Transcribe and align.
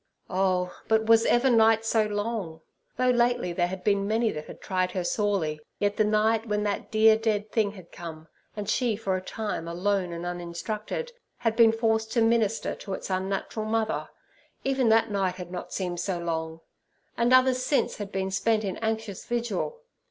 Oh, 0.31 0.75
but 0.87 1.05
was 1.05 1.27
ever 1.27 1.51
night 1.51 1.85
so 1.85 2.07
long? 2.07 2.61
Though 2.97 3.11
lately 3.11 3.53
there 3.53 3.67
had 3.67 3.83
been 3.83 4.07
many 4.07 4.31
that 4.31 4.47
had 4.47 4.59
tried 4.59 4.93
her 4.93 5.03
sorely, 5.03 5.59
yet 5.77 5.95
the 5.97 6.03
night 6.03 6.47
when 6.47 6.63
that 6.63 6.89
dear 6.89 7.15
dead 7.15 7.51
thing 7.51 7.73
had 7.73 7.91
come, 7.91 8.27
and 8.55 8.67
she, 8.67 8.95
for 8.95 9.15
a 9.15 9.21
time 9.21 9.67
alone 9.67 10.11
and 10.11 10.25
uninstructed, 10.25 11.11
had 11.37 11.55
been 11.55 11.71
forced 11.71 12.11
to 12.13 12.21
minister 12.23 12.73
to 12.73 12.93
its 12.95 13.11
unnatural 13.11 13.67
mother, 13.67 14.09
even 14.63 14.89
that 14.89 15.11
night 15.11 15.35
had 15.35 15.51
not 15.51 15.71
seemed 15.71 15.99
so 15.99 16.17
long; 16.17 16.61
and 17.15 17.31
others 17.31 17.63
since 17.63 17.97
had 17.97 18.11
been 18.11 18.31
spent 18.31 18.63
in 18.63 18.77
anxious 18.77 19.23
vigil. 19.27 19.81